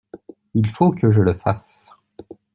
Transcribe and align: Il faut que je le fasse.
Il 0.55 0.67
faut 0.67 0.89
que 0.89 1.11
je 1.11 1.21
le 1.21 1.35
fasse. 1.35 1.91